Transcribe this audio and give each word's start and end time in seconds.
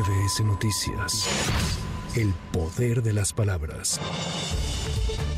MBS 0.00 0.40
Noticias. 0.44 1.28
El 2.16 2.32
poder 2.52 3.02
de 3.02 3.12
las 3.12 3.34
palabras. 3.34 4.00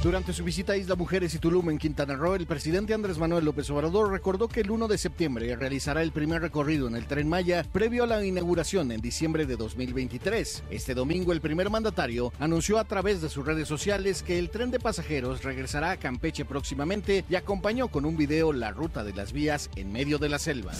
Durante 0.04 0.32
su 0.32 0.44
visita 0.44 0.74
a 0.74 0.76
Isla 0.76 0.94
Mujeres 0.94 1.34
y 1.34 1.38
Tulum 1.38 1.70
en 1.70 1.78
Quintana 1.78 2.14
Roo, 2.14 2.36
el 2.36 2.46
presidente 2.46 2.94
Andrés 2.94 3.18
Manuel 3.18 3.44
López 3.44 3.68
Obrador 3.70 4.12
recordó 4.12 4.46
que 4.46 4.60
el 4.60 4.70
1 4.70 4.86
de 4.86 4.98
septiembre 4.98 5.56
realizará 5.56 6.02
el 6.02 6.12
primer 6.12 6.42
recorrido 6.42 6.86
en 6.86 6.94
el 6.94 7.06
tren 7.06 7.28
Maya 7.28 7.66
previo 7.72 8.04
a 8.04 8.06
la 8.06 8.24
inauguración 8.24 8.92
en 8.92 9.00
diciembre 9.00 9.46
de 9.46 9.56
2023. 9.56 10.62
Este 10.70 10.94
domingo, 10.94 11.32
el 11.32 11.40
primer 11.40 11.68
mandatario 11.68 12.32
anunció 12.38 12.78
a 12.78 12.84
través 12.84 13.20
de 13.20 13.30
sus 13.30 13.44
redes 13.44 13.66
sociales 13.66 14.22
que 14.22 14.38
el 14.38 14.50
tren 14.50 14.70
de 14.70 14.78
pasajeros 14.78 15.42
regresará 15.42 15.90
a 15.90 15.96
Campeche 15.96 16.44
próximamente 16.44 17.24
y 17.28 17.34
acompañó 17.34 17.88
con 17.88 18.04
un 18.04 18.16
video 18.16 18.52
la 18.52 18.70
ruta 18.70 19.02
de 19.02 19.12
las 19.12 19.32
vías 19.32 19.70
en 19.74 19.90
medio 19.90 20.18
de 20.18 20.28
la 20.28 20.38
selva. 20.38 20.72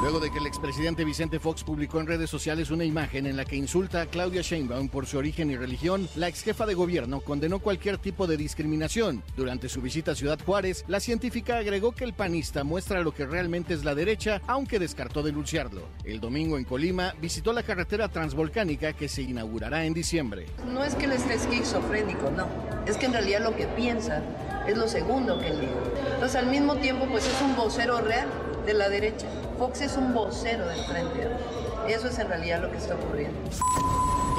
Luego 0.00 0.20
de 0.20 0.30
que 0.30 0.38
el 0.38 0.46
expresidente 0.46 1.04
Vicente 1.04 1.40
Fox 1.40 1.64
publicó 1.64 1.98
en 1.98 2.06
redes 2.06 2.30
sociales 2.30 2.70
una 2.70 2.84
imagen 2.84 3.26
en 3.26 3.36
la 3.36 3.44
que 3.44 3.56
insulta 3.56 4.00
a 4.00 4.06
Claudia 4.06 4.42
Sheinbaum 4.42 4.88
por 4.88 5.06
su 5.06 5.18
origen 5.18 5.50
y 5.50 5.56
religión, 5.56 6.08
la 6.14 6.28
ex 6.28 6.42
jefa 6.42 6.66
de 6.66 6.74
gobierno 6.74 7.20
condenó 7.20 7.58
cualquier 7.58 7.98
tipo 7.98 8.28
de 8.28 8.36
discriminación. 8.36 9.24
Durante 9.36 9.68
su 9.68 9.82
visita 9.82 10.12
a 10.12 10.14
Ciudad 10.14 10.38
Juárez, 10.46 10.84
la 10.86 11.00
científica 11.00 11.58
agregó 11.58 11.90
que 11.90 12.04
el 12.04 12.12
panista 12.12 12.62
muestra 12.62 13.02
lo 13.02 13.12
que 13.12 13.26
realmente 13.26 13.74
es 13.74 13.84
la 13.84 13.96
derecha, 13.96 14.40
aunque 14.46 14.78
descartó 14.78 15.24
denunciarlo. 15.24 15.82
El 16.04 16.20
domingo 16.20 16.58
en 16.58 16.64
Colima 16.64 17.12
visitó 17.20 17.52
la 17.52 17.64
carretera 17.64 18.08
transvolcánica 18.08 18.92
que 18.92 19.08
se 19.08 19.22
inaugurará 19.22 19.84
en 19.84 19.94
diciembre. 19.94 20.46
No 20.72 20.84
es 20.84 20.94
que 20.94 21.06
él 21.06 21.12
esté 21.12 21.34
esquizofrénico, 21.34 22.30
no. 22.30 22.46
Es 22.86 22.96
que 22.96 23.06
en 23.06 23.14
realidad 23.14 23.42
lo 23.42 23.56
que 23.56 23.66
piensa 23.66 24.22
es 24.68 24.76
lo 24.76 24.86
segundo 24.86 25.40
que 25.40 25.48
él 25.48 25.60
dijo. 25.60 26.12
Entonces 26.14 26.36
al 26.36 26.46
mismo 26.46 26.76
tiempo 26.76 27.04
pues 27.10 27.26
es 27.26 27.42
un 27.42 27.56
vocero 27.56 28.00
real 28.00 28.28
de 28.64 28.74
la 28.74 28.88
derecha. 28.88 29.26
Fox 29.58 29.80
es 29.80 29.96
un 29.96 30.14
vocero 30.14 30.68
del 30.68 30.80
frente. 30.84 31.28
Eso 31.88 32.06
es 32.06 32.18
en 32.20 32.28
realidad 32.28 32.62
lo 32.62 32.70
que 32.70 32.78
está 32.78 32.94
ocurriendo. 32.94 33.36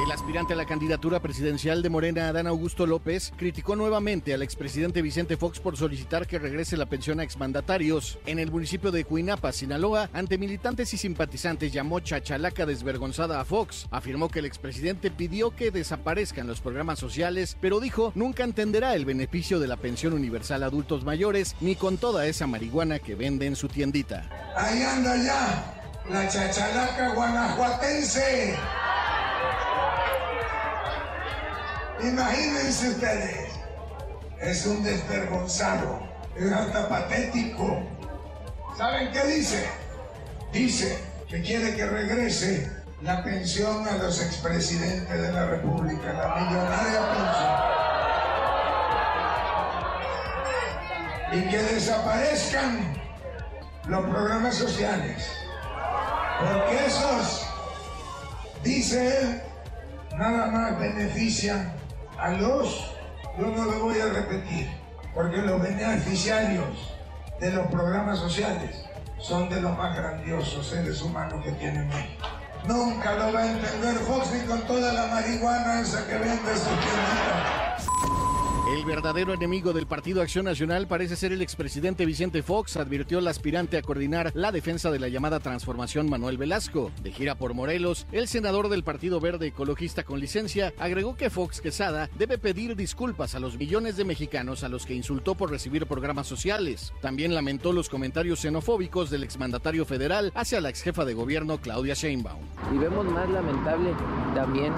El 0.01 0.11
aspirante 0.13 0.53
a 0.53 0.55
la 0.55 0.65
candidatura 0.65 1.19
presidencial 1.19 1.83
de 1.83 1.89
Morena, 1.89 2.29
Adán 2.29 2.47
Augusto 2.47 2.87
López, 2.87 3.33
criticó 3.35 3.75
nuevamente 3.75 4.33
al 4.33 4.41
expresidente 4.41 5.01
Vicente 5.01 5.35
Fox 5.35 5.59
por 5.59 5.75
solicitar 5.75 6.25
que 6.25 6.39
regrese 6.39 6.77
la 6.77 6.85
pensión 6.85 7.19
a 7.19 7.23
exmandatarios. 7.23 8.17
En 8.25 8.39
el 8.39 8.49
municipio 8.49 8.91
de 8.91 9.03
Cuinapa, 9.03 9.51
Sinaloa, 9.51 10.09
ante 10.13 10.37
militantes 10.37 10.93
y 10.93 10.97
simpatizantes 10.97 11.73
llamó 11.73 11.99
chachalaca 11.99 12.65
desvergonzada 12.65 13.41
a 13.41 13.45
Fox. 13.45 13.87
Afirmó 13.91 14.29
que 14.29 14.39
el 14.39 14.45
expresidente 14.45 15.11
pidió 15.11 15.53
que 15.53 15.69
desaparezcan 15.69 16.47
los 16.47 16.61
programas 16.61 16.97
sociales, 16.97 17.57
pero 17.59 17.81
dijo 17.81 18.13
nunca 18.15 18.45
entenderá 18.45 18.95
el 18.95 19.03
beneficio 19.03 19.59
de 19.59 19.67
la 19.67 19.75
pensión 19.75 20.13
universal 20.13 20.63
a 20.63 20.67
adultos 20.67 21.03
mayores 21.03 21.57
ni 21.59 21.75
con 21.75 21.97
toda 21.97 22.25
esa 22.25 22.47
marihuana 22.47 22.99
que 22.99 23.15
vende 23.15 23.47
en 23.47 23.57
su 23.57 23.67
tiendita. 23.67 24.48
Ahí 24.55 24.83
anda 24.83 25.15
ya 25.15 25.63
la 26.09 26.27
chachalaca 26.27 27.09
guanajuatense. 27.09 28.57
Imagínense 32.01 32.89
ustedes, 32.89 33.51
es 34.41 34.65
un 34.65 34.83
desvergonzado, 34.83 35.99
es 36.35 36.51
hasta 36.51 36.89
patético. 36.89 37.83
¿Saben 38.77 39.11
qué 39.11 39.23
dice? 39.25 39.69
Dice 40.51 40.97
que 41.27 41.41
quiere 41.41 41.75
que 41.75 41.85
regrese 41.85 42.71
la 43.01 43.23
pensión 43.23 43.87
a 43.87 43.97
los 43.97 44.21
expresidentes 44.21 45.21
de 45.21 45.31
la 45.31 45.45
República, 45.45 46.13
la 46.13 46.35
millonaria 46.35 47.01
pensión. 51.31 51.45
Y 51.45 51.49
que 51.49 51.63
desaparezcan 51.75 52.98
los 53.89 54.05
programas 54.05 54.55
sociales. 54.55 55.27
Porque 56.39 56.85
esos, 56.85 57.47
dice 58.63 59.17
él, 59.19 59.41
nada 60.17 60.47
más 60.47 60.79
benefician 60.79 61.73
a 62.17 62.29
los, 62.29 62.93
yo 63.37 63.47
no 63.47 63.65
lo 63.65 63.79
voy 63.79 63.99
a 63.99 64.05
repetir, 64.05 64.69
porque 65.13 65.37
los 65.37 65.61
beneficiarios 65.61 66.95
de 67.39 67.51
los 67.51 67.67
programas 67.67 68.19
sociales 68.19 68.85
son 69.17 69.49
de 69.49 69.59
los 69.59 69.75
más 69.75 69.97
grandiosos 69.97 70.67
seres 70.67 71.01
humanos 71.01 71.43
que 71.43 71.51
tiene 71.53 71.83
México. 71.85 72.27
Nunca 72.67 73.15
lo 73.15 73.33
va 73.33 73.39
a 73.41 73.51
entender 73.51 73.95
Fox 73.95 74.29
con 74.47 74.61
toda 74.67 74.93
la 74.93 75.07
marihuana 75.07 75.81
esa 75.81 76.05
que 76.05 76.13
vende 76.13 76.55
su 76.55 76.65
tiendita. 76.65 77.58
El 78.71 78.85
verdadero 78.85 79.33
enemigo 79.33 79.73
del 79.73 79.87
Partido 79.87 80.21
Acción 80.21 80.45
Nacional 80.45 80.87
parece 80.87 81.15
ser 81.15 81.31
el 81.31 81.41
expresidente 81.41 82.05
Vicente 82.05 82.43
Fox, 82.43 82.77
advirtió 82.77 83.17
el 83.17 83.27
aspirante 83.27 83.77
a 83.77 83.81
coordinar 83.81 84.31
la 84.35 84.51
defensa 84.51 84.91
de 84.91 84.99
la 84.99 85.07
llamada 85.07 85.39
transformación 85.39 86.07
Manuel 86.07 86.37
Velasco. 86.37 86.91
De 87.01 87.11
gira 87.11 87.33
por 87.33 87.55
Morelos, 87.55 88.05
el 88.11 88.27
senador 88.27 88.69
del 88.69 88.83
Partido 88.83 89.19
Verde 89.19 89.47
Ecologista 89.47 90.03
con 90.03 90.19
licencia 90.19 90.71
agregó 90.77 91.15
que 91.15 91.31
Fox 91.31 91.61
Quesada 91.61 92.11
debe 92.19 92.37
pedir 92.37 92.75
disculpas 92.75 93.33
a 93.33 93.39
los 93.39 93.57
millones 93.57 93.97
de 93.97 94.05
mexicanos 94.05 94.63
a 94.63 94.69
los 94.69 94.85
que 94.85 94.93
insultó 94.93 95.33
por 95.33 95.49
recibir 95.49 95.87
programas 95.87 96.27
sociales. 96.27 96.93
También 97.01 97.33
lamentó 97.33 97.73
los 97.73 97.89
comentarios 97.89 98.39
xenofóbicos 98.41 99.09
del 99.09 99.23
exmandatario 99.23 99.83
federal 99.83 100.31
hacia 100.35 100.61
la 100.61 100.69
exjefa 100.69 101.05
de 101.05 101.15
gobierno 101.15 101.57
Claudia 101.59 101.95
Sheinbaum. 101.95 102.43
Y 102.71 102.77
vemos 102.77 103.05
más 103.05 103.27
lamentable 103.31 103.93
también 104.35 104.73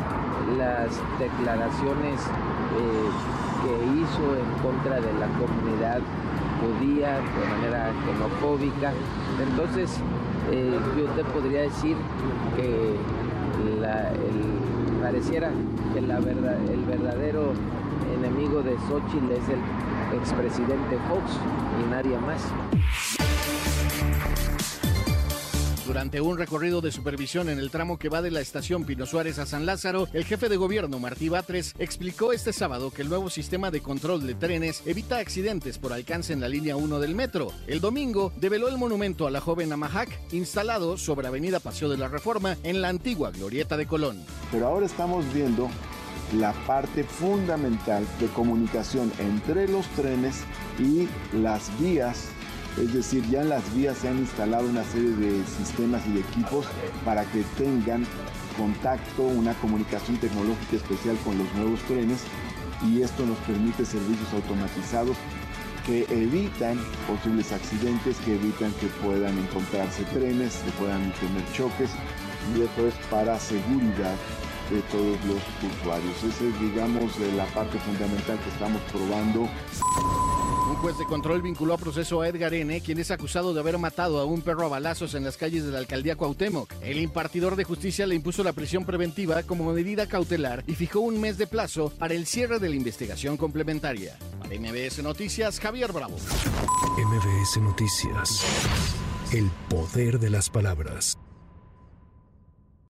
las 0.57 0.91
declaraciones 1.19 2.21
eh, 2.21 3.50
que 3.61 3.71
hizo 3.99 4.35
en 4.35 4.49
contra 4.61 4.95
de 4.95 5.13
la 5.19 5.27
comunidad 5.39 5.99
judía 6.59 7.17
de 7.17 7.45
manera 7.49 7.91
xenofóbica. 8.05 8.91
Entonces, 9.41 9.97
eh, 10.51 10.79
yo 10.97 11.05
te 11.05 11.23
podría 11.31 11.61
decir 11.61 11.95
que 12.55 12.95
pareciera 15.11 15.51
que 15.93 16.01
la 16.01 16.19
verdad, 16.19 16.57
el 16.71 16.85
verdadero 16.85 17.51
enemigo 18.15 18.61
de 18.61 18.77
Xochitl 18.87 19.31
es 19.31 19.49
el 19.49 20.17
expresidente 20.17 20.97
Fox 21.09 21.37
y 21.81 21.89
nadie 21.89 22.17
más. 22.19 22.47
Durante 25.85 26.21
un 26.21 26.37
recorrido 26.37 26.79
de 26.79 26.91
supervisión 26.91 27.49
en 27.49 27.57
el 27.57 27.71
tramo 27.71 27.97
que 27.97 28.07
va 28.07 28.21
de 28.21 28.29
la 28.29 28.39
estación 28.39 28.85
Pino 28.85 29.07
Suárez 29.07 29.39
a 29.39 29.47
San 29.47 29.65
Lázaro, 29.65 30.07
el 30.13 30.25
jefe 30.25 30.47
de 30.47 30.55
gobierno 30.55 30.99
Martí 30.99 31.27
Batres 31.27 31.73
explicó 31.79 32.33
este 32.33 32.53
sábado 32.53 32.91
que 32.91 33.01
el 33.01 33.09
nuevo 33.09 33.31
sistema 33.31 33.71
de 33.71 33.81
control 33.81 34.27
de 34.27 34.35
trenes 34.35 34.83
evita 34.85 35.17
accidentes 35.17 35.79
por 35.79 35.91
alcance 35.91 36.33
en 36.33 36.39
la 36.39 36.47
línea 36.47 36.75
1 36.75 36.99
del 36.99 37.15
metro. 37.15 37.51
El 37.65 37.81
domingo 37.81 38.31
develó 38.37 38.67
el 38.67 38.77
monumento 38.77 39.25
a 39.25 39.31
la 39.31 39.41
joven 39.41 39.73
Amahac, 39.73 40.09
instalado 40.31 40.97
sobre 40.97 41.27
Avenida 41.27 41.59
Paseo 41.59 41.89
de 41.89 41.97
la 41.97 42.07
Reforma 42.07 42.57
en 42.63 42.81
la 42.81 42.89
antigua 42.89 43.31
Glorieta 43.31 43.75
de 43.75 43.87
Colón. 43.87 44.23
Pero 44.51 44.67
ahora 44.67 44.85
estamos 44.85 45.25
viendo 45.33 45.67
la 46.37 46.53
parte 46.67 47.03
fundamental 47.03 48.05
de 48.19 48.27
comunicación 48.27 49.11
entre 49.17 49.67
los 49.67 49.87
trenes 49.87 50.43
y 50.79 51.07
las 51.35 51.71
vías 51.79 52.29
es 52.77 52.93
decir, 52.93 53.23
ya 53.29 53.41
en 53.41 53.49
las 53.49 53.75
vías 53.75 53.97
se 53.97 54.07
han 54.07 54.17
instalado 54.19 54.67
una 54.67 54.83
serie 54.83 55.11
de 55.11 55.45
sistemas 55.45 56.01
y 56.07 56.13
de 56.13 56.19
equipos 56.21 56.65
para 57.03 57.25
que 57.25 57.43
tengan 57.57 58.05
contacto, 58.57 59.23
una 59.23 59.53
comunicación 59.55 60.17
tecnológica 60.17 60.77
especial 60.77 61.17
con 61.23 61.37
los 61.37 61.53
nuevos 61.55 61.79
trenes 61.81 62.21
y 62.87 63.01
esto 63.01 63.25
nos 63.25 63.37
permite 63.39 63.85
servicios 63.85 64.33
automatizados 64.33 65.17
que 65.85 66.05
evitan 66.09 66.79
posibles 67.07 67.51
accidentes, 67.51 68.17
que 68.17 68.35
evitan 68.35 68.71
que 68.73 68.87
puedan 69.03 69.37
encontrarse 69.37 70.03
trenes, 70.05 70.55
que 70.57 70.71
puedan 70.71 71.11
tener 71.13 71.43
choques 71.53 71.89
y 72.55 72.61
esto 72.61 72.87
es 72.87 72.93
para 73.09 73.39
seguridad 73.39 74.15
de 74.71 74.81
todos 74.83 75.17
los 75.25 75.71
usuarios. 75.79 76.15
Esa 76.17 76.45
es, 76.45 76.59
digamos, 76.61 77.11
la 77.35 77.45
parte 77.47 77.77
fundamental 77.79 78.39
que 78.39 78.49
estamos 78.49 78.81
probando. 78.91 79.41
Un 80.69 80.77
juez 80.77 80.97
de 80.97 81.05
control 81.05 81.41
vinculó 81.41 81.73
a 81.73 81.77
proceso 81.77 82.21
a 82.21 82.29
Edgar 82.29 82.53
N., 82.53 82.79
quien 82.81 82.97
es 82.97 83.11
acusado 83.11 83.53
de 83.53 83.59
haber 83.59 83.77
matado 83.77 84.19
a 84.19 84.25
un 84.25 84.41
perro 84.41 84.65
a 84.65 84.69
balazos 84.69 85.13
en 85.15 85.25
las 85.25 85.35
calles 85.35 85.65
de 85.65 85.71
la 85.71 85.79
alcaldía 85.79 86.15
Cuauhtémoc. 86.15 86.71
El 86.81 86.99
impartidor 86.99 87.57
de 87.57 87.65
justicia 87.65 88.07
le 88.07 88.15
impuso 88.15 88.43
la 88.43 88.53
prisión 88.53 88.85
preventiva 88.85 89.43
como 89.43 89.71
medida 89.73 90.07
cautelar 90.07 90.63
y 90.67 90.75
fijó 90.75 91.01
un 91.01 91.19
mes 91.19 91.37
de 91.37 91.47
plazo 91.47 91.91
para 91.99 92.13
el 92.13 92.25
cierre 92.25 92.59
de 92.59 92.69
la 92.69 92.75
investigación 92.75 93.35
complementaria. 93.35 94.17
Para 94.39 94.57
MBS 94.57 95.03
Noticias, 95.03 95.59
Javier 95.59 95.91
Bravo. 95.91 96.15
MBS 96.97 97.57
Noticias. 97.61 98.45
El 99.33 99.49
poder 99.69 100.19
de 100.19 100.29
las 100.29 100.49
palabras. 100.49 101.17